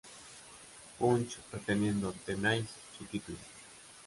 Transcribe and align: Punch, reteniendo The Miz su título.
Punch, 0.97 1.37
reteniendo 1.51 2.11
The 2.25 2.35
Miz 2.35 2.65
su 2.97 3.05
título. 3.05 3.37